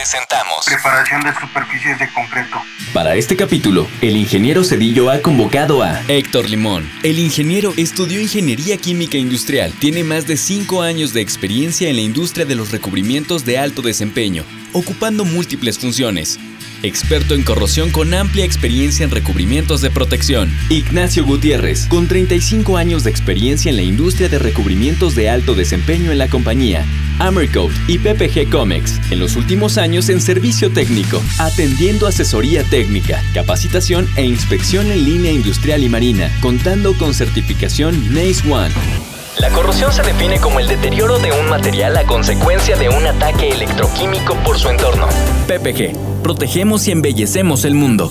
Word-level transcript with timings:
presentamos 0.00 0.64
Preparación 0.64 1.20
de 1.24 1.34
superficies 1.34 1.98
de 1.98 2.10
concreto. 2.14 2.56
Para 2.94 3.16
este 3.16 3.36
capítulo, 3.36 3.86
el 4.00 4.16
ingeniero 4.16 4.64
Cedillo 4.64 5.10
ha 5.10 5.20
convocado 5.20 5.82
a 5.82 6.00
Héctor 6.08 6.48
Limón. 6.48 6.90
El 7.02 7.18
ingeniero 7.18 7.74
estudió 7.76 8.18
ingeniería 8.18 8.78
química 8.78 9.18
industrial, 9.18 9.74
tiene 9.78 10.02
más 10.02 10.26
de 10.26 10.38
5 10.38 10.80
años 10.80 11.12
de 11.12 11.20
experiencia 11.20 11.90
en 11.90 11.96
la 11.96 12.02
industria 12.02 12.46
de 12.46 12.54
los 12.54 12.72
recubrimientos 12.72 13.44
de 13.44 13.58
alto 13.58 13.82
desempeño, 13.82 14.42
ocupando 14.72 15.26
múltiples 15.26 15.78
funciones 15.78 16.38
experto 16.82 17.34
en 17.34 17.42
corrosión 17.42 17.90
con 17.90 18.14
amplia 18.14 18.44
experiencia 18.44 19.04
en 19.04 19.10
recubrimientos 19.10 19.80
de 19.80 19.90
protección. 19.90 20.50
Ignacio 20.68 21.24
Gutiérrez, 21.24 21.86
con 21.86 22.08
35 22.08 22.76
años 22.76 23.04
de 23.04 23.10
experiencia 23.10 23.70
en 23.70 23.76
la 23.76 23.82
industria 23.82 24.28
de 24.28 24.38
recubrimientos 24.38 25.14
de 25.14 25.28
alto 25.28 25.54
desempeño 25.54 26.12
en 26.12 26.18
la 26.18 26.28
compañía. 26.28 26.84
Amercoat 27.18 27.72
y 27.86 27.98
PPG 27.98 28.50
Comex, 28.50 28.98
en 29.10 29.18
los 29.18 29.36
últimos 29.36 29.78
años 29.78 30.08
en 30.08 30.20
servicio 30.20 30.70
técnico, 30.70 31.22
atendiendo 31.38 32.06
asesoría 32.06 32.64
técnica, 32.64 33.22
capacitación 33.34 34.08
e 34.16 34.24
inspección 34.24 34.90
en 34.90 35.04
línea 35.04 35.32
industrial 35.32 35.84
y 35.84 35.88
marina, 35.88 36.30
contando 36.40 36.94
con 36.94 37.12
certificación 37.12 38.14
NACE 38.14 38.50
One. 38.50 39.09
La 39.38 39.48
corrosión 39.50 39.92
se 39.92 40.02
define 40.02 40.38
como 40.40 40.58
el 40.58 40.66
deterioro 40.66 41.18
de 41.20 41.30
un 41.30 41.48
material 41.48 41.96
a 41.96 42.04
consecuencia 42.04 42.76
de 42.76 42.88
un 42.88 43.06
ataque 43.06 43.50
electroquímico 43.50 44.34
por 44.44 44.58
su 44.58 44.68
entorno. 44.68 45.06
PPG, 45.46 46.22
protegemos 46.22 46.88
y 46.88 46.90
embellecemos 46.90 47.64
el 47.64 47.74
mundo. 47.74 48.10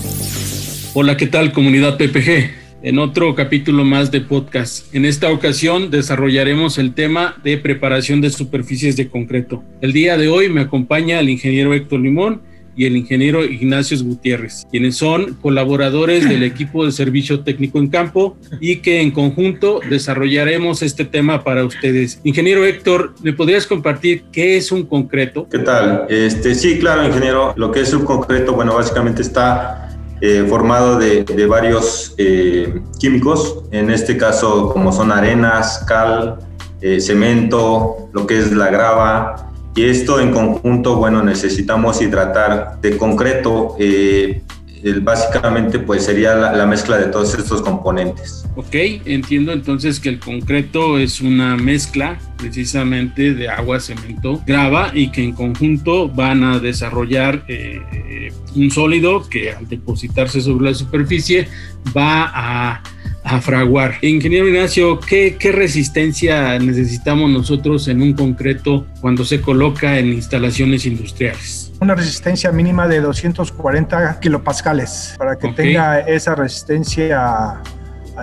Hola, 0.94 1.18
¿qué 1.18 1.26
tal 1.26 1.52
comunidad 1.52 1.98
PPG? 1.98 2.58
En 2.82 2.98
otro 2.98 3.34
capítulo 3.34 3.84
más 3.84 4.10
de 4.10 4.22
podcast. 4.22 4.92
En 4.94 5.04
esta 5.04 5.30
ocasión 5.30 5.90
desarrollaremos 5.90 6.78
el 6.78 6.94
tema 6.94 7.36
de 7.44 7.58
preparación 7.58 8.22
de 8.22 8.30
superficies 8.30 8.96
de 8.96 9.10
concreto. 9.10 9.62
El 9.82 9.92
día 9.92 10.16
de 10.16 10.28
hoy 10.28 10.48
me 10.48 10.62
acompaña 10.62 11.20
el 11.20 11.28
ingeniero 11.28 11.74
Héctor 11.74 12.00
Limón 12.00 12.40
y 12.80 12.86
el 12.86 12.96
ingeniero 12.96 13.44
Ignacio 13.44 13.98
Gutiérrez, 14.02 14.66
quienes 14.70 14.96
son 14.96 15.34
colaboradores 15.42 16.26
del 16.26 16.42
equipo 16.42 16.86
de 16.86 16.92
servicio 16.92 17.40
técnico 17.40 17.78
en 17.78 17.88
campo 17.88 18.38
y 18.58 18.76
que 18.76 19.02
en 19.02 19.10
conjunto 19.10 19.80
desarrollaremos 19.90 20.80
este 20.80 21.04
tema 21.04 21.44
para 21.44 21.62
ustedes. 21.66 22.22
Ingeniero 22.24 22.64
Héctor, 22.64 23.12
¿me 23.22 23.34
podrías 23.34 23.66
compartir 23.66 24.24
qué 24.32 24.56
es 24.56 24.72
un 24.72 24.84
concreto? 24.84 25.46
¿Qué 25.50 25.58
tal? 25.58 26.06
Este, 26.08 26.54
sí, 26.54 26.78
claro, 26.78 27.06
ingeniero. 27.06 27.52
Lo 27.54 27.70
que 27.70 27.80
es 27.80 27.92
un 27.92 28.06
concreto, 28.06 28.54
bueno, 28.54 28.74
básicamente 28.74 29.20
está 29.20 29.90
eh, 30.22 30.46
formado 30.48 30.98
de, 30.98 31.46
varios 31.46 32.14
eh, 32.16 32.80
químicos, 32.98 33.62
en 33.72 33.90
este 33.90 34.16
caso 34.16 34.72
como 34.72 34.90
son 34.90 35.12
arenas, 35.12 35.84
cal, 35.86 36.38
eh, 36.80 36.98
cemento, 37.02 38.08
lo 38.14 38.26
que 38.26 38.38
es 38.38 38.52
la 38.52 38.70
grava, 38.70 39.49
y 39.74 39.84
esto 39.84 40.20
en 40.20 40.32
conjunto, 40.32 40.96
bueno, 40.96 41.22
necesitamos 41.22 42.02
hidratar 42.02 42.80
de 42.80 42.96
concreto. 42.96 43.76
Eh, 43.78 44.42
básicamente, 45.02 45.78
pues 45.78 46.04
sería 46.04 46.34
la, 46.34 46.66
mezcla 46.66 46.96
de 46.96 47.06
todos 47.06 47.34
estos 47.34 47.62
componentes. 47.62 48.44
Ok, 48.56 48.74
entiendo 49.04 49.52
entonces 49.52 50.00
que 50.00 50.08
el 50.08 50.18
concreto 50.18 50.98
es 50.98 51.20
una 51.20 51.56
mezcla 51.56 52.18
precisamente 52.36 53.34
de 53.34 53.48
agua, 53.48 53.78
cemento, 53.80 54.42
grava 54.46 54.90
y 54.94 55.10
que 55.10 55.22
en 55.22 55.32
conjunto 55.32 56.08
van 56.08 56.42
a 56.44 56.58
desarrollar 56.58 57.44
eh, 57.48 58.32
un 58.54 58.70
sólido 58.70 59.28
que 59.28 59.52
al 59.52 59.68
depositarse 59.68 60.40
sobre 60.40 60.70
la 60.70 60.74
superficie 60.74 61.48
va 61.96 62.30
a 62.34 62.82
a 63.22 63.40
fraguar. 63.40 63.94
Ingeniero 64.02 64.48
Ignacio, 64.48 64.98
¿qué, 65.00 65.36
¿qué, 65.38 65.52
resistencia 65.52 66.58
necesitamos 66.58 67.30
nosotros 67.30 67.86
en 67.88 68.02
un 68.02 68.14
concreto 68.14 68.86
cuando 69.00 69.24
se 69.24 69.40
coloca 69.40 69.98
en 69.98 70.12
instalaciones 70.12 70.86
industriales? 70.86 71.72
Una 71.80 71.94
resistencia 71.94 72.50
mínima 72.50 72.88
de 72.88 73.00
240 73.00 74.20
kilopascales 74.20 75.14
para 75.18 75.36
que 75.36 75.48
tenga 75.48 76.00
esa 76.00 76.34
resistencia 76.34 77.60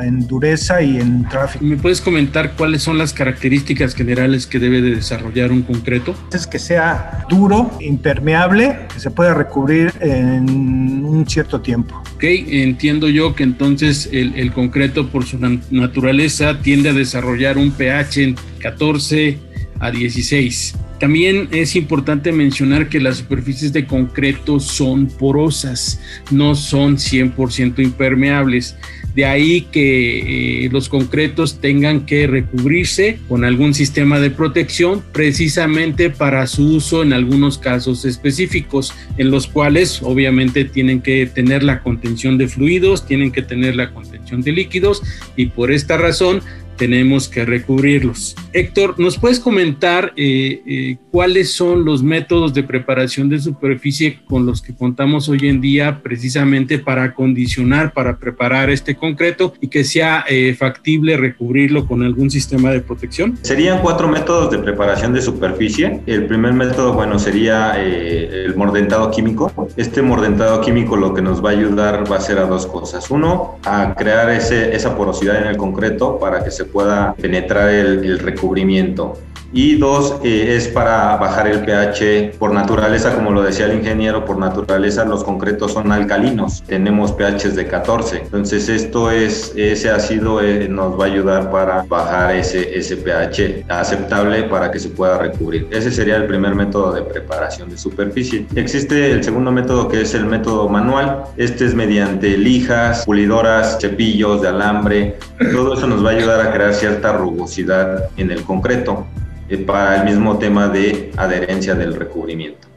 en 0.01 0.27
dureza 0.27 0.81
y 0.81 0.99
en 0.99 1.27
tráfico. 1.27 1.63
¿Me 1.63 1.77
puedes 1.77 2.01
comentar 2.01 2.53
cuáles 2.53 2.83
son 2.83 2.97
las 2.97 3.13
características 3.13 3.95
generales 3.95 4.45
que 4.45 4.59
debe 4.59 4.81
de 4.81 4.95
desarrollar 4.95 5.51
un 5.51 5.63
concreto? 5.63 6.15
Es 6.33 6.47
que 6.47 6.59
sea 6.59 7.25
duro, 7.29 7.71
impermeable, 7.79 8.87
que 8.93 8.99
se 8.99 9.11
pueda 9.11 9.33
recubrir 9.33 9.93
en 9.99 11.05
un 11.05 11.27
cierto 11.27 11.61
tiempo. 11.61 12.01
Ok, 12.15 12.23
entiendo 12.23 13.09
yo 13.09 13.35
que 13.35 13.43
entonces 13.43 14.09
el, 14.11 14.35
el 14.35 14.51
concreto 14.51 15.09
por 15.09 15.25
su 15.25 15.37
naturaleza 15.71 16.59
tiende 16.61 16.89
a 16.89 16.93
desarrollar 16.93 17.57
un 17.57 17.71
pH 17.71 18.23
en 18.23 18.35
14 18.59 19.39
a 19.79 19.91
16. 19.91 20.75
También 20.99 21.47
es 21.51 21.75
importante 21.75 22.31
mencionar 22.31 22.89
que 22.89 22.99
las 22.99 23.17
superficies 23.17 23.71
de 23.71 23.85
concreto 23.85 24.59
son 24.59 25.07
porosas, 25.07 25.99
no 26.31 26.55
son 26.55 26.97
100% 26.97 27.83
impermeables. 27.83 28.75
De 29.17 29.25
ahí 29.25 29.61
que 29.71 30.65
eh, 30.65 30.69
los 30.71 30.89
concretos 30.89 31.59
tengan 31.59 32.05
que 32.05 32.27
recubrirse 32.27 33.17
con 33.27 33.45
algún 33.45 33.73
sistema 33.73 34.19
de 34.19 34.29
protección 34.29 35.03
precisamente 35.11 36.11
para 36.11 36.45
su 36.45 36.75
uso 36.75 37.01
en 37.01 37.13
algunos 37.13 37.57
casos 37.57 38.05
específicos, 38.05 38.93
en 39.17 39.31
los 39.31 39.47
cuales 39.47 40.03
obviamente 40.03 40.65
tienen 40.65 41.01
que 41.01 41.25
tener 41.25 41.63
la 41.63 41.81
contención 41.81 42.37
de 42.37 42.47
fluidos, 42.47 43.07
tienen 43.07 43.31
que 43.31 43.41
tener 43.41 43.75
la 43.75 43.91
contención 43.91 44.43
de 44.43 44.51
líquidos 44.51 45.01
y 45.35 45.47
por 45.47 45.71
esta 45.71 45.97
razón 45.97 46.43
tenemos 46.77 47.27
que 47.27 47.45
recubrirlos. 47.45 48.35
Héctor, 48.53 48.99
¿nos 48.99 49.17
puedes 49.17 49.39
comentar 49.39 50.13
eh, 50.15 50.61
eh, 50.65 50.97
cuáles 51.11 51.51
son 51.53 51.83
los 51.83 52.03
métodos 52.03 52.53
de 52.53 52.63
preparación 52.63 53.29
de 53.29 53.39
superficie 53.39 54.19
con 54.25 54.45
los 54.45 54.61
que 54.61 54.75
contamos 54.75 55.27
hoy 55.29 55.39
en 55.43 55.59
día 55.59 56.01
precisamente 56.01 56.79
para 56.79 57.03
acondicionar, 57.03 57.93
para 57.93 58.17
preparar 58.17 58.69
este 58.69 58.95
concreto 58.95 59.53
y 59.59 59.67
que 59.67 59.83
sea 59.83 60.23
eh, 60.27 60.55
factible 60.57 61.17
recubrirlo 61.17 61.87
con 61.87 62.03
algún 62.03 62.29
sistema 62.29 62.71
de 62.71 62.81
protección? 62.81 63.37
Serían 63.41 63.81
cuatro 63.81 64.07
métodos 64.07 64.51
de 64.51 64.59
preparación 64.59 65.13
de 65.13 65.21
superficie. 65.21 66.01
El 66.05 66.25
primer 66.25 66.53
método, 66.53 66.93
bueno, 66.93 67.19
sería 67.19 67.73
el 67.81 68.55
mordentado 68.55 69.09
químico. 69.11 69.51
Este 69.75 70.01
mordentado 70.01 70.61
químico 70.61 70.95
lo 70.95 71.13
que 71.13 71.21
nos 71.21 71.43
va 71.43 71.49
a 71.49 71.53
ayudar 71.53 72.11
va 72.11 72.17
a 72.17 72.21
ser 72.21 72.37
a 72.37 72.45
dos 72.45 72.67
cosas. 72.67 73.09
Uno, 73.09 73.59
a 73.65 73.95
crear 73.95 74.29
ese, 74.29 74.75
esa 74.75 74.95
porosidad 74.95 75.41
en 75.41 75.47
el 75.47 75.57
concreto 75.57 76.19
para 76.19 76.43
que 76.43 76.51
se 76.51 76.66
pueda 76.67 77.15
penetrar 77.15 77.69
el, 77.69 78.19
recubrimiento. 78.19 79.17
Y 79.53 79.77
dos, 79.77 80.15
eh, 80.23 80.55
es 80.55 80.67
para 80.67 81.15
bajar 81.17 81.47
el 81.47 81.61
pH. 81.63 82.33
Por 82.37 82.51
naturaleza, 82.51 83.15
como 83.15 83.31
lo 83.31 83.43
decía 83.43 83.65
el 83.65 83.77
ingeniero, 83.77 84.25
por 84.25 84.37
naturaleza 84.37 85.05
los 85.05 85.23
concretos 85.23 85.73
son 85.73 85.91
alcalinos. 85.91 86.63
Tenemos 86.67 87.13
pHs 87.13 87.55
de 87.55 87.67
14. 87.67 88.17
Entonces 88.23 88.67
esto 88.69 89.09
es, 89.11 89.53
ese 89.55 89.89
ácido 89.89 90.41
eh, 90.41 90.67
nos 90.69 90.99
va 90.99 91.05
a 91.05 91.07
ayudar 91.07 91.49
para 91.49 91.83
bajar 91.83 92.35
ese, 92.35 92.77
ese 92.77 92.97
pH 92.97 93.65
aceptable 93.69 94.43
para 94.43 94.71
que 94.71 94.79
se 94.79 94.89
pueda 94.89 95.17
recubrir. 95.17 95.67
Ese 95.71 95.91
sería 95.91 96.17
el 96.17 96.25
primer 96.25 96.55
método 96.55 96.93
de 96.93 97.01
preparación 97.03 97.69
de 97.69 97.77
superficie. 97.77 98.45
Existe 98.55 99.11
el 99.11 99.23
segundo 99.23 99.51
método 99.51 99.87
que 99.87 100.01
es 100.01 100.13
el 100.13 100.25
método 100.25 100.67
manual. 100.67 101.23
Este 101.37 101.65
es 101.65 101.73
mediante 101.73 102.37
lijas, 102.37 103.05
pulidoras, 103.05 103.77
cepillos 103.79 104.41
de 104.41 104.49
alambre. 104.49 105.17
Todo 105.53 105.75
eso 105.75 105.87
nos 105.87 106.05
va 106.05 106.11
a 106.11 106.13
ayudar 106.13 106.41
a 106.41 106.51
crear 106.51 106.73
cierta 106.73 107.13
rugosidad 107.13 108.09
en 108.17 108.31
el 108.31 108.43
concreto 108.43 109.05
eh, 109.49 109.57
para 109.57 109.97
el 109.97 110.05
mismo 110.05 110.37
tema 110.37 110.67
de 110.67 111.11
adherencia 111.17 111.75
del 111.75 111.95
recubrimiento. 111.95 112.67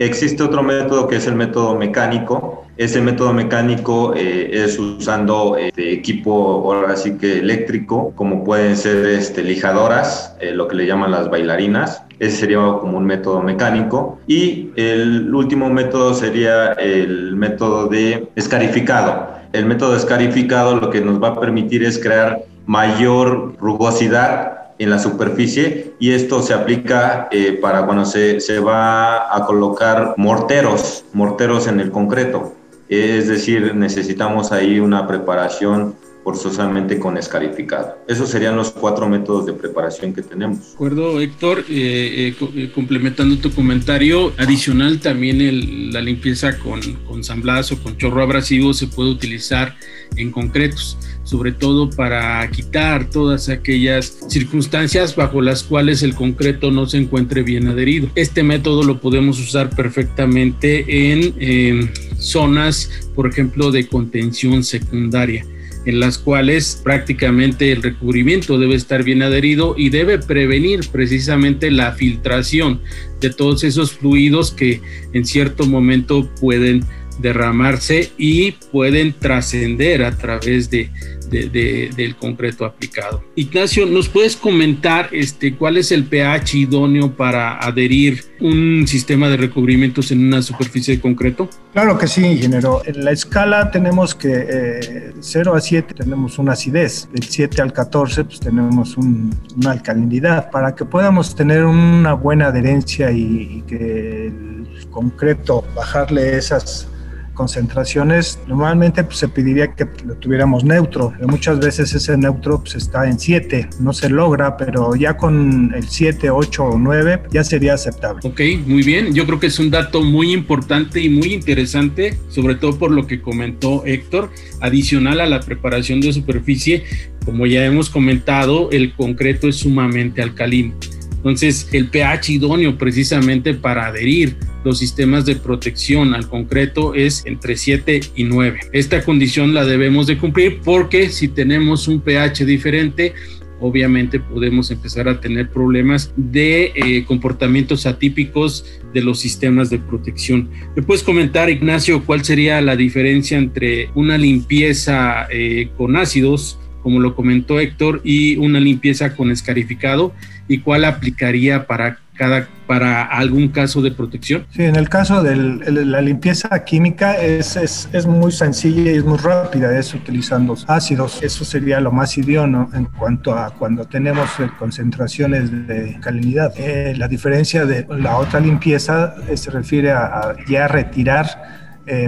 Existe 0.00 0.44
otro 0.44 0.62
método 0.62 1.08
que 1.08 1.16
es 1.16 1.26
el 1.26 1.34
método 1.34 1.74
mecánico. 1.74 2.64
Ese 2.76 3.00
método 3.00 3.32
mecánico 3.32 4.14
eh, 4.14 4.50
es 4.52 4.78
usando 4.78 5.56
este 5.56 5.92
equipo, 5.92 6.72
ahora 6.72 6.94
sí 6.94 7.18
que 7.18 7.38
eléctrico, 7.38 8.12
como 8.14 8.44
pueden 8.44 8.76
ser 8.76 9.04
este, 9.06 9.42
lijadoras, 9.42 10.36
eh, 10.40 10.52
lo 10.52 10.68
que 10.68 10.76
le 10.76 10.86
llaman 10.86 11.10
las 11.10 11.28
bailarinas. 11.28 12.04
Ese 12.20 12.36
sería 12.36 12.58
como 12.58 12.96
un 12.96 13.06
método 13.06 13.42
mecánico. 13.42 14.20
Y 14.28 14.70
el 14.76 15.34
último 15.34 15.68
método 15.68 16.14
sería 16.14 16.74
el 16.74 17.34
método 17.34 17.88
de 17.88 18.28
escarificado 18.36 19.30
El 19.52 19.66
método 19.66 19.96
escarificado 19.96 20.76
lo 20.76 20.90
que 20.90 21.00
nos 21.00 21.20
va 21.20 21.28
a 21.30 21.40
permitir 21.40 21.82
es 21.82 21.98
crear 21.98 22.44
mayor 22.66 23.56
rugosidad 23.58 24.57
en 24.78 24.90
la 24.90 24.98
superficie 24.98 25.94
y 25.98 26.12
esto 26.12 26.42
se 26.42 26.54
aplica 26.54 27.28
eh, 27.30 27.58
para 27.60 27.84
cuando 27.84 28.04
se, 28.04 28.40
se, 28.40 28.60
va 28.60 29.34
a 29.34 29.44
colocar 29.46 30.14
morteros, 30.16 31.04
morteros 31.12 31.66
en 31.66 31.80
el 31.80 31.90
concreto. 31.90 32.54
Es 32.88 33.28
decir, 33.28 33.74
necesitamos 33.74 34.52
ahí 34.52 34.80
una 34.80 35.06
preparación 35.06 35.94
forzosamente 36.28 36.98
con 36.98 37.16
escarificado. 37.16 37.96
Esos 38.06 38.28
serían 38.28 38.54
los 38.54 38.70
cuatro 38.70 39.08
métodos 39.08 39.46
de 39.46 39.54
preparación 39.54 40.12
que 40.12 40.20
tenemos. 40.20 40.58
De 40.58 40.74
acuerdo, 40.74 41.20
Héctor. 41.20 41.64
Eh, 41.70 42.34
eh, 42.38 42.70
complementando 42.74 43.38
tu 43.38 43.50
comentario, 43.50 44.34
adicional 44.36 45.00
también 45.00 45.90
la 45.90 46.02
limpieza 46.02 46.58
con, 46.58 46.80
con 47.06 47.24
samblazo, 47.24 47.82
con 47.82 47.96
chorro 47.96 48.22
abrasivo 48.22 48.74
se 48.74 48.88
puede 48.88 49.10
utilizar 49.10 49.76
en 50.16 50.30
concretos, 50.30 50.98
sobre 51.28 51.52
todo 51.52 51.90
para 51.90 52.50
quitar 52.50 53.10
todas 53.10 53.50
aquellas 53.50 54.16
circunstancias 54.28 55.14
bajo 55.14 55.42
las 55.42 55.62
cuales 55.62 56.02
el 56.02 56.14
concreto 56.14 56.70
no 56.70 56.86
se 56.86 56.96
encuentre 56.96 57.42
bien 57.42 57.68
adherido. 57.68 58.08
Este 58.14 58.42
método 58.42 58.82
lo 58.82 58.98
podemos 58.98 59.38
usar 59.38 59.68
perfectamente 59.68 61.12
en 61.12 61.92
zonas, 62.16 62.90
por 63.14 63.28
ejemplo, 63.28 63.70
de 63.70 63.86
contención 63.86 64.64
secundaria 64.64 65.44
en 65.84 66.00
las 66.00 66.18
cuales 66.18 66.80
prácticamente 66.82 67.72
el 67.72 67.82
recubrimiento 67.82 68.58
debe 68.58 68.74
estar 68.74 69.04
bien 69.04 69.22
adherido 69.22 69.74
y 69.76 69.90
debe 69.90 70.18
prevenir 70.18 70.80
precisamente 70.90 71.70
la 71.70 71.92
filtración 71.92 72.80
de 73.20 73.30
todos 73.30 73.64
esos 73.64 73.92
fluidos 73.92 74.50
que 74.50 74.80
en 75.12 75.24
cierto 75.24 75.66
momento 75.66 76.28
pueden 76.40 76.84
derramarse 77.20 78.12
y 78.16 78.52
pueden 78.70 79.12
trascender 79.12 80.04
a 80.04 80.16
través 80.16 80.70
de, 80.70 80.90
del 81.28 82.16
concreto 82.16 82.64
aplicado. 82.64 83.22
Ignacio, 83.36 83.86
¿nos 83.86 84.08
puedes 84.08 84.36
comentar 84.36 85.08
este, 85.12 85.54
cuál 85.54 85.76
es 85.76 85.92
el 85.92 86.04
pH 86.04 86.54
idóneo 86.54 87.14
para 87.14 87.58
adherir 87.58 88.24
un 88.40 88.86
sistema 88.86 89.28
de 89.28 89.36
recubrimientos 89.36 90.10
en 90.10 90.26
una 90.26 90.42
superficie 90.42 90.96
de 90.96 91.00
concreto? 91.00 91.48
Claro 91.72 91.98
que 91.98 92.06
sí, 92.06 92.24
ingeniero. 92.24 92.82
En 92.84 93.04
la 93.04 93.12
escala 93.12 93.70
tenemos 93.70 94.14
que 94.14 94.46
eh, 94.48 95.12
0 95.20 95.54
a 95.54 95.60
7 95.60 95.94
tenemos 95.94 96.38
una 96.38 96.52
acidez, 96.52 97.08
del 97.12 97.24
7 97.24 97.62
al 97.62 97.72
14 97.72 98.24
pues 98.24 98.40
tenemos 98.40 98.96
una 98.96 99.70
alcalinidad. 99.70 100.50
Para 100.50 100.74
que 100.74 100.84
podamos 100.84 101.34
tener 101.34 101.64
una 101.64 102.14
buena 102.14 102.46
adherencia 102.46 103.10
y 103.10 103.62
que 103.66 104.26
el 104.26 104.88
concreto 104.90 105.64
bajarle 105.74 106.36
esas 106.36 106.88
concentraciones, 107.38 108.40
normalmente 108.48 109.04
pues, 109.04 109.18
se 109.18 109.28
pediría 109.28 109.72
que 109.72 109.86
lo 110.04 110.16
tuviéramos 110.16 110.64
neutro. 110.64 111.12
Pero 111.14 111.28
muchas 111.28 111.60
veces 111.60 111.94
ese 111.94 112.16
neutro 112.16 112.58
pues, 112.58 112.74
está 112.74 113.08
en 113.08 113.20
7, 113.20 113.70
no 113.78 113.92
se 113.92 114.10
logra, 114.10 114.56
pero 114.56 114.96
ya 114.96 115.16
con 115.16 115.72
el 115.72 115.88
7, 115.88 116.30
8 116.30 116.64
o 116.64 116.78
9 116.78 117.22
ya 117.30 117.44
sería 117.44 117.74
aceptable. 117.74 118.20
Ok, 118.24 118.40
muy 118.66 118.82
bien. 118.82 119.14
Yo 119.14 119.24
creo 119.24 119.38
que 119.38 119.46
es 119.46 119.58
un 119.60 119.70
dato 119.70 120.02
muy 120.02 120.32
importante 120.32 121.00
y 121.00 121.08
muy 121.08 121.32
interesante, 121.32 122.18
sobre 122.28 122.56
todo 122.56 122.76
por 122.76 122.90
lo 122.90 123.06
que 123.06 123.22
comentó 123.22 123.86
Héctor, 123.86 124.30
adicional 124.60 125.20
a 125.20 125.26
la 125.26 125.38
preparación 125.38 126.00
de 126.00 126.12
superficie. 126.12 126.82
Como 127.24 127.46
ya 127.46 127.64
hemos 127.64 127.88
comentado, 127.88 128.68
el 128.72 128.94
concreto 128.94 129.46
es 129.46 129.56
sumamente 129.56 130.22
alcalino. 130.22 130.74
Entonces, 131.18 131.68
el 131.72 131.88
pH 131.88 132.32
idóneo 132.32 132.76
precisamente 132.78 133.54
para 133.54 133.86
adherir 133.86 134.36
los 134.64 134.78
sistemas 134.78 135.24
de 135.24 135.36
protección 135.36 136.14
al 136.14 136.28
concreto 136.28 136.94
es 136.94 137.24
entre 137.26 137.56
7 137.56 138.00
y 138.16 138.24
9. 138.24 138.60
Esta 138.72 139.02
condición 139.02 139.54
la 139.54 139.64
debemos 139.64 140.06
de 140.06 140.18
cumplir 140.18 140.60
porque 140.64 141.10
si 141.10 141.28
tenemos 141.28 141.88
un 141.88 142.00
pH 142.00 142.44
diferente, 142.44 143.14
obviamente 143.60 144.20
podemos 144.20 144.70
empezar 144.70 145.08
a 145.08 145.20
tener 145.20 145.50
problemas 145.50 146.12
de 146.16 146.72
eh, 146.74 147.04
comportamientos 147.06 147.86
atípicos 147.86 148.64
de 148.92 149.02
los 149.02 149.18
sistemas 149.20 149.70
de 149.70 149.78
protección. 149.78 150.48
¿Me 150.76 150.82
puedes 150.82 151.02
comentar, 151.02 151.50
Ignacio, 151.50 152.04
cuál 152.04 152.24
sería 152.24 152.60
la 152.60 152.76
diferencia 152.76 153.38
entre 153.38 153.90
una 153.94 154.18
limpieza 154.18 155.26
eh, 155.30 155.70
con 155.76 155.96
ácidos, 155.96 156.58
como 156.82 157.00
lo 157.00 157.14
comentó 157.14 157.58
Héctor, 157.58 158.00
y 158.04 158.36
una 158.36 158.60
limpieza 158.60 159.14
con 159.16 159.30
escarificado? 159.30 160.14
¿Y 160.46 160.58
cuál 160.58 160.84
aplicaría 160.84 161.66
para 161.66 161.98
cada, 162.18 162.48
para 162.66 163.04
algún 163.04 163.48
caso 163.48 163.80
de 163.80 163.92
protección? 163.92 164.44
Sí, 164.50 164.64
en 164.64 164.76
el 164.76 164.88
caso 164.88 165.22
de 165.22 165.36
la 165.36 166.02
limpieza 166.02 166.64
química 166.64 167.14
es, 167.14 167.56
es, 167.56 167.88
es, 167.92 168.06
muy 168.06 168.32
sencilla 168.32 168.92
y 168.92 168.96
es 168.96 169.04
muy 169.04 169.16
rápida, 169.16 169.78
es 169.78 169.94
utilizando 169.94 170.56
ácidos. 170.66 171.22
Eso 171.22 171.44
sería 171.44 171.80
lo 171.80 171.92
más 171.92 172.18
idóneo 172.18 172.68
en 172.74 172.86
cuanto 172.86 173.34
a 173.34 173.50
cuando 173.50 173.86
tenemos 173.86 174.28
eh, 174.40 174.50
concentraciones 174.58 175.68
de 175.68 175.98
calinidad. 176.00 176.52
Eh, 176.58 176.94
la 176.98 177.06
diferencia 177.06 177.64
de 177.64 177.86
la 177.88 178.18
otra 178.18 178.40
limpieza 178.40 179.14
eh, 179.28 179.36
se 179.36 179.50
refiere 179.50 179.92
a, 179.92 180.34
ya 180.46 180.68
retirar 180.68 181.26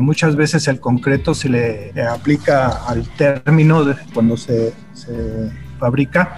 muchas 0.02 0.36
veces 0.36 0.68
el 0.68 0.78
concreto 0.78 1.32
se 1.32 1.48
le 1.48 1.94
aplica 2.02 2.84
al 2.86 3.08
término 3.16 3.82
de 3.82 3.94
cuando 4.12 4.36
se, 4.36 4.74
se 4.92 5.50
fabrica 5.78 6.36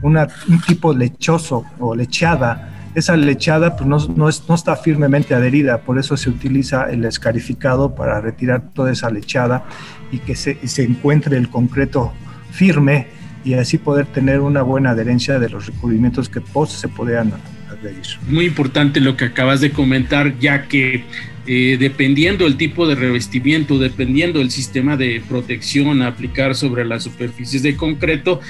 una, 0.00 0.26
un 0.48 0.58
tipo 0.62 0.94
lechoso 0.94 1.66
o 1.78 1.94
lechada 1.94 2.77
esa 2.98 3.16
lechada 3.16 3.76
pues, 3.76 3.88
no, 3.88 3.98
no, 3.98 4.28
no, 4.48 4.54
está 4.54 4.76
firmemente 4.76 5.34
adherida, 5.34 5.78
por 5.78 5.98
eso 5.98 6.16
se 6.16 6.30
utiliza 6.30 6.90
el 6.90 7.04
escarificado 7.04 7.94
para 7.94 8.20
retirar 8.20 8.70
toda 8.72 8.92
esa 8.92 9.10
lechada 9.10 9.64
y 10.10 10.18
que 10.18 10.34
se, 10.34 10.66
se 10.66 10.84
encuentre 10.84 11.36
el 11.36 11.48
concreto 11.48 12.12
firme 12.50 13.06
y 13.44 13.54
así 13.54 13.78
poder 13.78 14.06
tener 14.06 14.40
una 14.40 14.62
buena 14.62 14.90
adherencia 14.90 15.38
de 15.38 15.48
los 15.48 15.66
recubrimientos 15.66 16.28
que 16.28 16.40
post 16.40 16.72
se 16.72 16.88
podrían 16.88 17.32
adherir. 17.70 18.04
Muy 18.28 18.46
importante 18.46 19.00
lo 19.00 19.16
que 19.16 19.26
acabas 19.26 19.60
de 19.60 19.70
comentar, 19.70 20.38
ya 20.38 20.64
que 20.68 21.04
eh, 21.46 21.78
dependiendo 21.80 22.46
el 22.46 22.56
tipo 22.58 22.86
de 22.86 22.94
revestimiento, 22.94 23.78
dependiendo 23.78 24.40
el 24.42 24.50
sistema 24.50 24.98
de 24.98 25.22
protección 25.26 26.02
a 26.02 26.08
aplicar 26.08 26.54
sobre 26.54 26.84
las 26.84 27.04
superficies 27.04 27.62
de 27.62 27.74
concreto, 27.74 28.40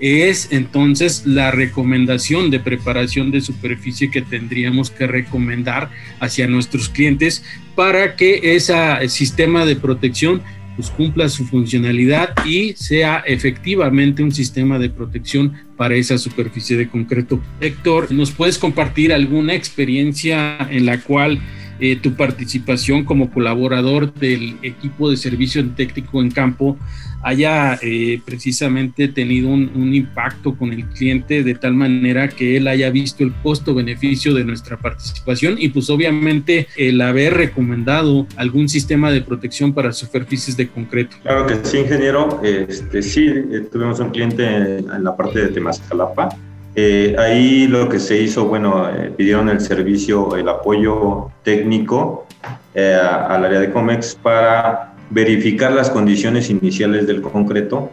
es 0.00 0.48
entonces 0.50 1.26
la 1.26 1.50
recomendación 1.50 2.50
de 2.50 2.60
preparación 2.60 3.30
de 3.30 3.40
superficie 3.40 4.10
que 4.10 4.22
tendríamos 4.22 4.90
que 4.90 5.06
recomendar 5.06 5.90
hacia 6.20 6.46
nuestros 6.46 6.88
clientes 6.88 7.44
para 7.74 8.16
que 8.16 8.56
ese 8.56 8.74
sistema 9.08 9.64
de 9.64 9.76
protección 9.76 10.42
pues 10.76 10.90
cumpla 10.90 11.28
su 11.30 11.46
funcionalidad 11.46 12.34
y 12.44 12.74
sea 12.74 13.22
efectivamente 13.26 14.22
un 14.22 14.30
sistema 14.30 14.78
de 14.78 14.90
protección 14.90 15.54
para 15.76 15.94
esa 15.94 16.18
superficie 16.18 16.76
de 16.76 16.88
concreto. 16.88 17.40
Héctor, 17.60 18.12
¿nos 18.12 18.30
puedes 18.30 18.58
compartir 18.58 19.12
alguna 19.12 19.54
experiencia 19.54 20.58
en 20.70 20.84
la 20.84 21.00
cual 21.00 21.40
eh, 21.80 21.96
tu 21.96 22.14
participación 22.14 23.04
como 23.04 23.30
colaborador 23.30 24.12
del 24.14 24.56
equipo 24.62 25.10
de 25.10 25.16
servicio 25.16 25.66
técnico 25.70 26.22
en 26.22 26.30
campo 26.30 26.78
haya 27.22 27.78
eh, 27.82 28.20
precisamente 28.24 29.08
tenido 29.08 29.48
un, 29.48 29.94
impacto 29.94 30.54
con 30.54 30.72
el 30.72 30.84
cliente 30.86 31.42
de 31.42 31.54
tal 31.54 31.74
manera 31.74 32.28
que 32.28 32.56
él 32.56 32.68
haya 32.68 32.90
visto 32.90 33.24
el 33.24 33.32
costo-beneficio 33.42 34.34
de 34.34 34.44
nuestra 34.44 34.76
participación 34.76 35.56
y 35.58 35.68
pues 35.68 35.88
obviamente 35.90 36.66
el 36.76 37.00
haber 37.00 37.34
recomendado 37.34 38.26
algún 38.36 38.68
sistema 38.68 39.10
de 39.10 39.22
protección 39.22 39.72
para 39.72 39.92
superficies 39.92 40.56
de 40.56 40.68
concreto. 40.68 41.16
Claro 41.22 41.46
que 41.46 41.56
sí, 41.62 41.78
ingeniero. 41.78 42.40
Este, 42.42 43.02
sí, 43.02 43.26
eh, 43.26 43.66
tuvimos 43.70 44.00
un 44.00 44.10
cliente 44.10 44.78
en, 44.78 45.04
la 45.04 45.16
parte 45.16 45.40
de 45.40 45.48
Temascalapa. 45.48 46.28
Eh, 46.74 47.16
ahí 47.18 47.66
lo 47.68 47.88
que 47.88 47.98
se 47.98 48.20
hizo, 48.20 48.46
bueno, 48.46 48.90
pidieron 49.16 49.48
el 49.48 49.60
servicio, 49.60 50.36
el 50.36 50.48
apoyo 50.48 51.30
técnico 51.42 52.26
al 52.74 53.44
área 53.44 53.60
de 53.60 53.70
COMEX 53.70 54.18
para 54.22 54.95
verificar 55.10 55.72
las 55.72 55.90
condiciones 55.90 56.50
iniciales 56.50 57.06
del 57.06 57.22
concreto 57.22 57.90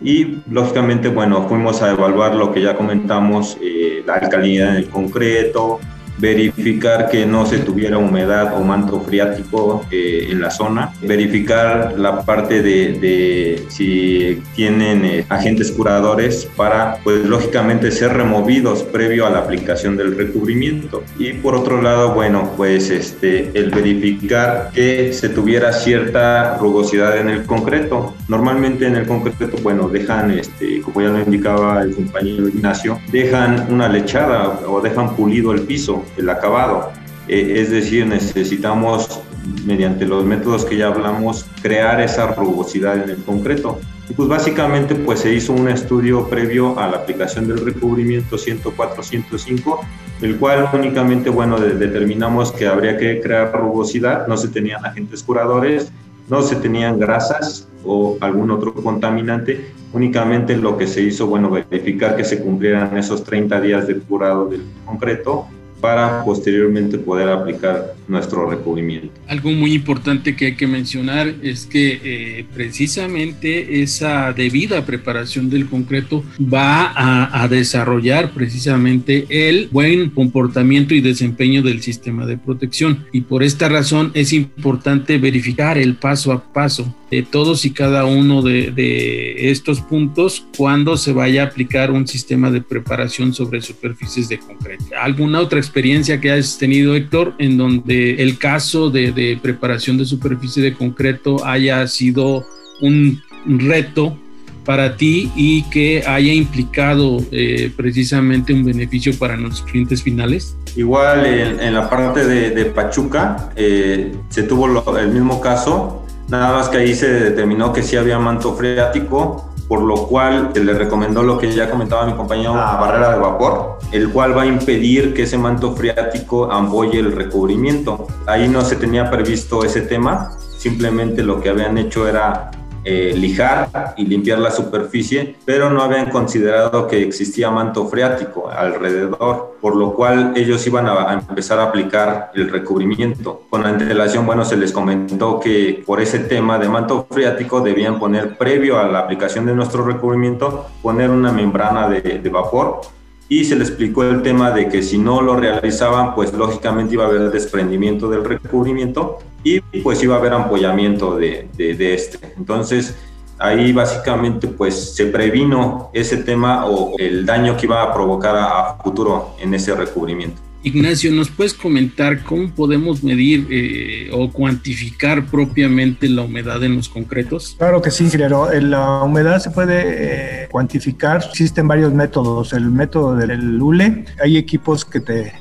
y 0.00 0.38
lógicamente, 0.50 1.08
bueno, 1.08 1.48
fuimos 1.48 1.82
a 1.82 1.90
evaluar 1.90 2.34
lo 2.34 2.52
que 2.52 2.60
ya 2.60 2.76
comentamos, 2.76 3.56
eh, 3.62 4.02
la 4.06 4.14
alcalinidad 4.14 4.74
del 4.74 4.88
concreto, 4.88 5.80
verificar 6.18 7.08
que 7.10 7.26
no 7.26 7.46
se 7.46 7.58
tuviera 7.58 7.98
humedad 7.98 8.58
o 8.58 8.62
manto 8.62 9.00
friático 9.00 9.84
eh, 9.90 10.28
en 10.30 10.40
la 10.40 10.50
zona, 10.50 10.92
verificar 11.02 11.94
la 11.96 12.22
parte 12.22 12.62
de, 12.62 13.64
si 13.68 14.42
tienen 14.54 15.04
eh, 15.04 15.26
agentes 15.28 15.70
curadores 15.72 16.48
para, 16.56 16.98
pues 17.04 17.24
lógicamente, 17.24 17.90
ser 17.90 18.12
removidos 18.14 18.82
previo 18.82 19.26
a 19.26 19.30
la 19.30 19.38
aplicación 19.38 19.96
del 19.96 20.16
recubrimiento. 20.16 21.02
Y 21.18 21.34
por 21.34 21.54
otro 21.54 21.82
lado, 21.82 22.14
bueno, 22.14 22.52
pues 22.56 22.90
este, 22.90 23.50
el 23.54 23.70
verificar 23.70 24.70
que 24.72 25.12
se 25.12 25.28
tuviera 25.28 25.72
cierta 25.72 26.56
rugosidad 26.58 27.18
en 27.18 27.28
el 27.28 27.44
concreto. 27.44 28.14
Normalmente 28.28 28.86
en 28.86 28.96
el 28.96 29.06
concreto, 29.06 29.56
bueno, 29.62 29.88
dejan, 29.88 30.30
este, 30.30 30.80
como 30.80 31.02
ya 31.02 31.08
lo 31.08 31.20
indicaba 31.20 31.82
el 31.82 31.94
compañero 31.94 32.48
Ignacio, 32.48 32.98
dejan 33.10 33.66
una 33.70 33.88
lechada 33.88 34.60
o 34.66 34.80
dejan 34.80 35.14
pulido 35.16 35.52
el 35.52 35.62
piso 35.62 36.04
el 36.16 36.28
acabado. 36.30 36.90
Eh, 37.28 37.54
es 37.56 37.70
decir, 37.70 38.06
necesitamos 38.06 39.20
mediante 39.64 40.06
los 40.06 40.24
métodos 40.24 40.64
que 40.64 40.76
ya 40.76 40.88
hablamos, 40.88 41.46
crear 41.62 42.00
esa 42.00 42.26
rugosidad 42.34 43.02
en 43.02 43.10
el 43.10 43.22
concreto. 43.24 43.78
Y 44.08 44.12
pues 44.12 44.28
básicamente 44.28 44.94
pues 44.94 45.20
se 45.20 45.34
hizo 45.34 45.52
un 45.52 45.68
estudio 45.68 46.28
previo 46.28 46.78
a 46.78 46.88
la 46.88 46.98
aplicación 46.98 47.48
del 47.48 47.64
recubrimiento 47.64 48.36
104-105, 48.36 49.80
el 50.22 50.36
cual 50.36 50.68
únicamente, 50.72 51.30
bueno, 51.30 51.58
determinamos 51.58 52.52
que 52.52 52.66
habría 52.66 52.96
que 52.98 53.20
crear 53.20 53.52
rugosidad, 53.52 54.26
no 54.28 54.36
se 54.36 54.48
tenían 54.48 54.84
agentes 54.84 55.22
curadores, 55.22 55.90
no 56.28 56.42
se 56.42 56.56
tenían 56.56 56.98
grasas 56.98 57.68
o 57.84 58.16
algún 58.20 58.50
otro 58.50 58.74
contaminante, 58.74 59.72
únicamente 59.92 60.56
lo 60.56 60.76
que 60.76 60.86
se 60.86 61.02
hizo, 61.02 61.26
bueno, 61.26 61.50
verificar 61.50 62.16
que 62.16 62.24
se 62.24 62.40
cumplieran 62.40 62.96
esos 62.96 63.22
30 63.24 63.60
días 63.60 63.86
de 63.86 63.98
curado 63.98 64.46
del 64.46 64.62
concreto 64.84 65.46
para 65.80 66.24
posteriormente 66.24 66.98
poder 66.98 67.28
aplicar 67.28 67.94
nuestro 68.08 68.48
recubrimiento. 68.48 69.08
Algo 69.26 69.50
muy 69.50 69.74
importante 69.74 70.36
que 70.36 70.46
hay 70.46 70.54
que 70.54 70.66
mencionar 70.66 71.34
es 71.42 71.66
que 71.66 72.00
eh, 72.02 72.46
precisamente 72.54 73.82
esa 73.82 74.32
debida 74.32 74.84
preparación 74.84 75.50
del 75.50 75.66
concreto 75.66 76.24
va 76.40 76.86
a, 76.86 77.42
a, 77.42 77.48
desarrollar 77.48 78.32
precisamente 78.32 79.26
el 79.28 79.68
buen 79.70 80.10
comportamiento 80.10 80.94
y 80.94 81.00
desempeño 81.00 81.62
del 81.62 81.82
sistema 81.82 82.26
de 82.26 82.38
protección 82.38 83.06
y 83.12 83.22
por 83.22 83.42
esta 83.42 83.68
razón 83.68 84.10
es 84.14 84.32
importante 84.32 85.18
verificar 85.18 85.78
el 85.78 85.96
paso 85.96 86.32
a 86.32 86.52
paso 86.52 86.94
de 87.10 87.22
todos 87.22 87.64
y 87.64 87.70
cada 87.70 88.04
uno 88.04 88.42
de, 88.42 88.70
de 88.70 89.50
estos 89.50 89.80
puntos 89.80 90.46
cuando 90.56 90.96
se 90.96 91.12
vaya 91.12 91.42
a 91.42 91.46
aplicar 91.46 91.90
un 91.90 92.06
sistema 92.06 92.50
de 92.50 92.60
preparación 92.60 93.32
sobre 93.32 93.60
superficies 93.60 94.28
de 94.28 94.38
concreto. 94.38 94.84
¿Alguna 95.00 95.40
otra 95.40 95.58
experiencia 95.58 96.20
que 96.20 96.30
hayas 96.30 96.58
tenido, 96.58 96.94
Héctor, 96.94 97.34
en 97.38 97.56
donde 97.56 98.22
el 98.22 98.38
caso 98.38 98.90
de, 98.90 99.38
preparación 99.42 99.98
de 99.98 100.04
superficie 100.04 100.62
de 100.62 100.74
concreto 100.74 101.44
haya 101.44 101.86
sido 101.86 102.44
un 102.80 103.22
reto 103.46 104.16
para 104.64 104.96
ti 104.96 105.30
y 105.36 105.62
que 105.64 106.02
haya 106.06 106.32
implicado 106.32 107.18
eh, 107.30 107.70
precisamente 107.76 108.52
un 108.52 108.64
beneficio 108.64 109.16
para 109.16 109.36
nuestros 109.36 109.70
clientes 109.70 110.02
finales? 110.02 110.56
Igual 110.74 111.24
en, 111.24 111.72
la 111.72 111.88
parte 111.88 112.26
de, 112.26 112.64
Pachuca 112.66 113.50
eh, 113.56 114.12
se 114.28 114.42
tuvo 114.42 114.98
el 114.98 115.08
mismo 115.08 115.40
caso, 115.40 116.05
nada 116.28 116.52
más 116.52 116.68
que 116.68 116.78
ahí 116.78 116.94
se 116.94 117.08
determinó 117.08 117.72
que 117.72 117.82
sí 117.82 117.96
había 117.96 118.18
manto 118.18 118.54
freático 118.54 119.50
por 119.68 119.82
lo 119.82 120.06
cual 120.06 120.52
le 120.54 120.72
recomendó 120.74 121.22
lo 121.22 121.38
que 121.38 121.50
ya 121.50 121.68
comentaba 121.68 122.06
mi 122.06 122.12
compañero, 122.14 122.54
la 122.54 122.76
barrera 122.76 123.12
de 123.14 123.18
vapor, 123.18 123.78
el 123.90 124.10
cual 124.10 124.36
va 124.36 124.42
a 124.42 124.46
impedir 124.46 125.12
que 125.12 125.24
ese 125.24 125.38
manto 125.38 125.74
freático 125.74 126.50
amboye 126.52 127.00
el 127.00 127.12
recubrimiento. 127.12 128.06
Ahí 128.26 128.48
no 128.48 128.64
se 128.64 128.76
tenía 128.76 129.10
previsto 129.10 129.64
ese 129.64 129.80
tema, 129.80 130.32
simplemente 130.56 131.22
lo 131.22 131.40
que 131.40 131.48
habían 131.48 131.78
hecho 131.78 132.06
era 132.08 132.50
eh, 132.88 133.14
lijar 133.16 133.94
y 133.96 134.06
limpiar 134.06 134.38
la 134.38 134.52
superficie, 134.52 135.34
pero 135.44 135.70
no 135.70 135.82
habían 135.82 136.08
considerado 136.08 136.86
que 136.86 137.02
existía 137.02 137.50
manto 137.50 137.88
freático 137.88 138.48
alrededor, 138.48 139.56
por 139.60 139.74
lo 139.74 139.92
cual 139.92 140.34
ellos 140.36 140.64
iban 140.68 140.86
a, 140.86 141.12
empezar 141.12 141.58
a 141.58 141.64
aplicar 141.64 142.30
el 142.34 142.48
recubrimiento. 142.48 143.42
Con 143.50 143.64
la 143.64 143.70
antelación, 143.70 144.24
bueno, 144.24 144.44
se 144.44 144.56
les 144.56 144.70
comentó 144.70 145.40
que 145.40 145.82
por 145.84 146.00
ese 146.00 146.20
tema 146.20 146.60
de 146.60 146.68
manto 146.68 147.08
freático 147.10 147.60
debían 147.60 147.98
poner, 147.98 148.38
previo 148.38 148.78
a 148.78 148.86
la 148.86 149.00
aplicación 149.00 149.46
de 149.46 149.54
nuestro 149.54 149.84
recubrimiento, 149.84 150.66
poner 150.80 151.10
una 151.10 151.32
membrana 151.32 151.88
de 151.88 152.28
vapor 152.30 152.82
y 153.28 153.44
se 153.44 153.56
le 153.56 153.64
explicó 153.64 154.04
el 154.04 154.22
tema 154.22 154.52
de 154.52 154.68
que 154.68 154.82
si 154.82 154.98
no 154.98 155.20
lo 155.20 155.36
realizaban, 155.36 156.14
pues 156.14 156.32
lógicamente 156.32 156.94
iba 156.94 157.04
a 157.04 157.08
haber 157.08 157.30
desprendimiento 157.30 158.08
del 158.08 158.24
recubrimiento 158.24 159.18
y 159.42 159.60
pues 159.60 160.02
iba 160.02 160.14
a 160.14 160.18
haber 160.18 160.32
ampollamiento 160.32 161.16
de, 161.16 161.48
este. 161.58 162.34
Entonces, 162.36 162.96
ahí 163.38 163.72
básicamente 163.72 164.46
pues 164.48 164.94
se 164.94 165.06
previno 165.06 165.90
ese 165.92 166.18
tema 166.18 166.66
o 166.66 166.96
el 166.98 167.26
daño 167.26 167.56
que 167.56 167.66
iba 167.66 167.82
a 167.82 167.92
provocar 167.92 168.36
a 168.36 168.76
futuro 168.82 169.34
en 169.40 169.54
ese 169.54 169.74
recubrimiento. 169.74 170.45
Ignacio, 170.66 171.12
¿nos 171.12 171.30
puedes 171.30 171.54
comentar 171.54 172.24
cómo 172.24 172.50
podemos 172.50 173.04
medir 173.04 173.46
eh, 173.52 174.10
o 174.12 174.32
cuantificar 174.32 175.24
propiamente 175.26 176.08
la 176.08 176.22
humedad 176.22 176.60
en 176.64 176.74
los 176.74 176.88
concretos? 176.88 177.54
Claro 177.56 177.80
que 177.80 177.92
sí, 177.92 178.02
ingeniero. 178.02 178.50
La 178.52 179.04
humedad 179.04 179.38
se 179.38 179.50
puede 179.50 179.82
eh, 179.84 180.48
cuantificar. 180.50 181.22
Existen 181.30 181.68
varios 181.68 181.92
métodos. 181.92 182.52
El 182.52 182.68
método 182.72 183.14
del 183.14 183.62
ULE, 183.62 184.06
hay 184.20 184.36
equipos 184.38 184.84
que 184.84 184.98
te 184.98 185.34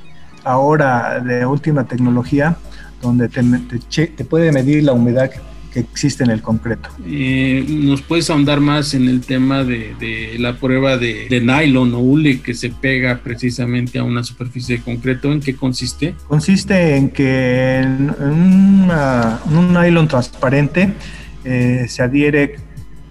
ahora 0.43 1.19
de 1.19 1.43
última 1.43 1.87
tecnología 1.87 2.57
donde 3.01 3.27
te, 3.27 3.41
te 4.05 4.25
puede 4.25 4.51
medir 4.51 4.83
la 4.83 4.93
humedad 4.93 5.31
que 5.75 5.81
existe 5.81 6.23
en 6.23 6.31
el 6.31 6.41
concreto. 6.41 6.87
Eh, 7.05 7.65
¿Nos 7.67 8.01
puedes 8.01 8.29
ahondar 8.29 8.61
más 8.61 8.93
en 8.93 9.09
el 9.09 9.19
tema 9.19 9.65
de, 9.65 10.37
la 10.39 10.55
prueba 10.55 10.95
de, 10.95 11.27
nylon 11.29 11.93
o 11.93 11.99
hule 11.99 12.39
que 12.39 12.53
se 12.53 12.69
pega 12.69 13.17
precisamente 13.17 13.99
a 13.99 14.03
una 14.05 14.23
superficie 14.23 14.77
de 14.77 14.83
concreto? 14.83 15.33
¿En 15.33 15.41
qué 15.41 15.53
consiste? 15.53 16.15
Consiste 16.29 16.95
en 16.95 17.09
que 17.09 17.79
en, 17.79 18.09
un 18.21 19.73
nylon 19.73 20.07
transparente 20.07 20.93
eh, 21.43 21.87
se 21.89 22.03
adhiere 22.03 22.55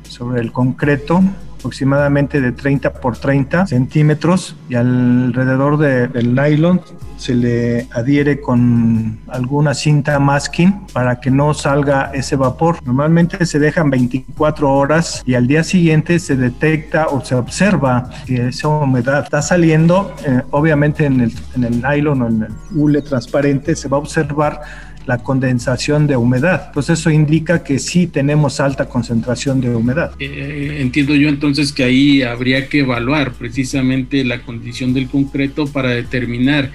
sobre 0.08 0.40
el 0.40 0.50
concreto 0.50 1.22
aproximadamente 1.64 2.42
de 2.42 2.52
30 2.52 2.92
por 2.92 3.16
30 3.16 3.66
centímetros 3.66 4.54
y 4.68 4.74
alrededor 4.74 5.78
del 5.78 6.34
nylon 6.34 6.82
se 7.16 7.34
le 7.34 7.88
adhiere 7.92 8.42
con 8.42 9.18
alguna 9.28 9.72
cinta 9.72 10.18
masking 10.18 10.86
para 10.92 11.20
que 11.20 11.30
no 11.30 11.54
salga 11.54 12.10
ese 12.12 12.36
vapor. 12.36 12.76
Normalmente 12.84 13.46
se 13.46 13.58
dejan 13.58 13.88
24 13.88 14.70
horas 14.70 15.22
y 15.24 15.34
al 15.34 15.46
día 15.46 15.64
siguiente 15.64 16.18
se 16.18 16.36
detecta 16.36 17.06
o 17.06 17.24
se 17.24 17.34
observa 17.34 18.10
que 18.26 18.48
esa 18.48 18.68
humedad 18.68 19.24
está 19.24 19.40
saliendo. 19.40 20.14
Eh, 20.26 20.42
obviamente 20.50 21.06
en 21.06 21.22
el, 21.22 21.32
en 21.56 21.64
el 21.64 21.80
nylon 21.80 22.20
o 22.20 22.28
en 22.28 22.42
el 22.42 22.52
hule 22.74 23.00
transparente 23.00 23.74
se 23.74 23.88
va 23.88 23.96
a 23.96 24.00
observar 24.00 24.60
la 25.06 25.18
condensación 25.18 26.06
de 26.06 26.16
humedad. 26.16 26.70
Pues 26.72 26.90
eso 26.90 27.10
indica 27.10 27.62
que 27.62 27.78
sí 27.78 28.06
tenemos 28.06 28.60
alta 28.60 28.88
concentración 28.88 29.60
de 29.60 29.74
humedad. 29.74 30.12
Eh, 30.18 30.78
entiendo 30.80 31.14
yo 31.14 31.28
entonces 31.28 31.72
que 31.72 31.84
ahí 31.84 32.22
habría 32.22 32.68
que 32.68 32.80
evaluar 32.80 33.32
precisamente 33.32 34.24
la 34.24 34.42
condición 34.42 34.94
del 34.94 35.08
concreto 35.08 35.66
para 35.66 35.90
determinar 35.90 36.70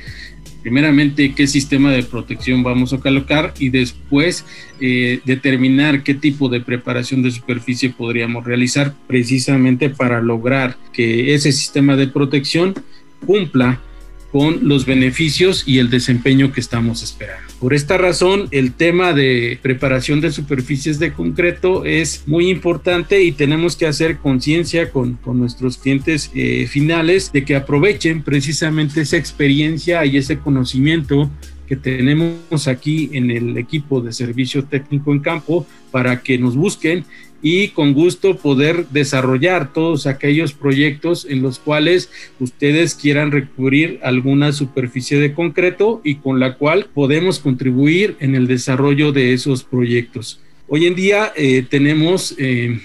primeramente 0.62 1.34
qué 1.34 1.48
sistema 1.48 1.92
de 1.92 2.04
protección 2.04 2.64
vamos 2.64 2.94
a 2.94 2.98
colocar 2.98 3.54
y 3.60 3.70
después 3.70 4.46
eh, 4.82 5.22
determinar 5.26 6.04
qué 6.04 6.14
tipo 6.14 6.50
de 6.50 6.62
preparación 6.62 7.24
de 7.24 7.32
superficie 7.32 7.90
podríamos 7.90 8.46
realizar 8.46 8.94
precisamente 9.08 9.90
para 9.90 10.22
lograr 10.22 10.78
que 10.92 11.34
ese 11.34 11.52
sistema 11.52 11.96
de 11.96 12.08
protección 12.08 12.74
cumpla 13.26 13.80
con 14.32 14.68
los 14.68 14.86
beneficios 14.86 15.64
y 15.66 15.80
el 15.80 15.90
desempeño 15.90 16.52
que 16.52 16.60
estamos 16.60 17.02
esperando. 17.02 17.49
Por 17.60 17.74
esta 17.74 17.98
razón, 17.98 18.48
el 18.52 18.72
tema 18.72 19.12
de 19.12 19.60
preparación 19.62 20.22
de 20.22 20.32
superficies 20.32 20.98
de 20.98 21.12
concreto 21.12 21.84
es 21.84 22.24
muy 22.26 22.50
importante 22.50 23.22
y 23.22 23.34
tenemos 23.34 23.76
que 23.76 23.86
hacer 23.86 24.20
conciencia 24.20 24.92
con, 24.92 25.16
con, 25.16 25.40
nuestros 25.40 25.78
clientes 25.78 26.32
eh, 26.34 26.68
finales 26.68 27.34
de 27.34 27.44
que 27.44 27.58
aprovechen 27.58 28.24
precisamente 28.24 29.02
esa 29.02 29.18
experiencia 29.18 30.06
y 30.06 30.16
ese 30.16 30.40
conocimiento 30.40 31.30
que 31.68 31.76
tenemos 31.76 32.68
aquí 32.70 33.10
en 33.12 33.30
el 33.30 33.58
equipo 33.58 34.00
de 34.00 34.14
servicio 34.14 34.64
técnico 34.64 35.12
en 35.12 35.20
campo 35.20 35.68
para 35.92 36.22
que 36.22 36.38
nos 36.38 36.56
busquen 36.56 37.04
y 37.42 37.70
con 37.70 37.94
gusto 37.94 38.38
poder 38.38 38.88
desarrollar 38.90 39.74
todos 39.74 40.08
aquellos 40.08 40.54
proyectos 40.54 41.26
en 41.30 41.42
los 41.42 41.60
cuales 41.60 42.10
ustedes 42.40 42.96
quieran 42.96 43.32
recurrir 43.32 44.00
alguna 44.04 44.52
superficie 44.52 45.20
de 45.20 45.34
concreto 45.34 46.02
y 46.04 46.16
con 46.16 46.40
la 46.40 46.56
cual 46.56 46.88
podemos 46.94 47.40
contribuir 47.40 48.18
en 48.20 48.36
el 48.36 48.48
desarrollo 48.48 49.12
de 49.12 49.34
esos 49.34 49.64
proyectos. 49.64 50.42
Hoy 50.68 50.86
en 50.86 50.96
día 50.96 51.34
eh, 51.36 51.66
tenemos 51.68 52.36
eh, 52.38 52.80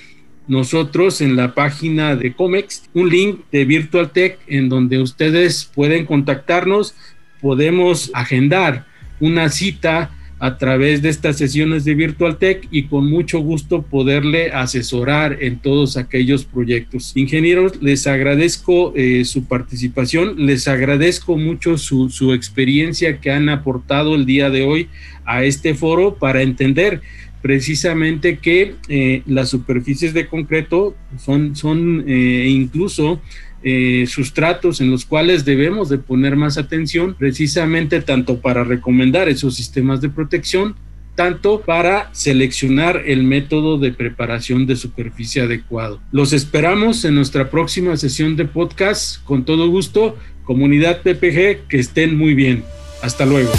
nosotros 0.46 1.20
en 1.20 1.36
la 1.36 1.54
página 1.54 2.16
de 2.16 2.34
COMEX 2.34 2.84
un 2.94 3.08
link 3.08 3.40
de 3.50 3.64
Virtual 3.64 4.10
Tech 4.10 4.38
en 4.46 4.68
donde 4.68 5.00
ustedes 5.00 5.70
pueden 5.74 6.06
contactarnos, 6.06 6.94
podemos 7.40 8.10
agendar 8.14 8.86
una 9.20 9.48
cita 9.48 10.10
a 10.44 10.58
través 10.58 11.00
de 11.00 11.08
estas 11.08 11.38
sesiones 11.38 11.86
de 11.86 11.94
Virtual 11.94 12.36
Tech 12.36 12.68
y 12.70 12.82
con 12.82 13.08
mucho 13.08 13.38
gusto 13.38 13.80
poderle 13.80 14.52
asesorar 14.52 15.38
en 15.40 15.58
todos 15.58 15.96
aquellos 15.96 16.44
proyectos. 16.44 17.12
Ingenieros, 17.16 17.80
les 17.80 18.06
agradezco 18.06 18.92
eh, 18.94 19.24
su 19.24 19.46
participación, 19.46 20.34
les 20.44 20.68
agradezco 20.68 21.38
mucho 21.38 21.78
su, 21.78 22.10
su 22.10 22.34
experiencia 22.34 23.20
que 23.20 23.30
han 23.30 23.48
aportado 23.48 24.14
el 24.14 24.26
día 24.26 24.50
de 24.50 24.64
hoy 24.64 24.88
a 25.24 25.44
este 25.44 25.74
foro 25.74 26.16
para 26.16 26.42
entender 26.42 27.00
precisamente 27.40 28.36
que 28.36 28.74
eh, 28.90 29.22
las 29.24 29.48
superficies 29.48 30.12
de 30.12 30.26
concreto 30.26 30.94
son, 31.16 31.56
son 31.56 32.04
eh, 32.06 32.48
incluso 32.50 33.18
eh, 33.66 34.04
sustratos 34.06 34.82
en 34.82 34.90
los 34.90 35.06
cuales 35.06 35.44
debemos 35.44 35.88
de 35.88 35.98
poner 35.98 36.36
más 36.36 36.58
atención 36.58 37.14
precisamente 37.18 38.02
tanto 38.02 38.40
para 38.40 38.62
recomendar 38.62 39.28
esos 39.28 39.54
sistemas 39.54 40.02
de 40.02 40.10
protección 40.10 40.76
tanto 41.14 41.60
para 41.60 42.10
seleccionar 42.12 43.02
el 43.06 43.22
método 43.22 43.78
de 43.78 43.92
preparación 43.92 44.66
de 44.66 44.76
superficie 44.76 45.42
adecuado. 45.42 46.00
Los 46.12 46.32
esperamos 46.32 47.04
en 47.04 47.14
nuestra 47.14 47.50
próxima 47.50 47.96
sesión 47.96 48.36
de 48.36 48.44
podcast. 48.44 49.22
Con 49.24 49.44
todo 49.44 49.68
gusto, 49.68 50.18
comunidad 50.44 51.02
PPG, 51.02 51.68
que 51.68 51.78
estén 51.78 52.18
muy 52.18 52.34
bien. 52.34 52.64
Hasta 53.02 53.26
luego. 53.26 53.52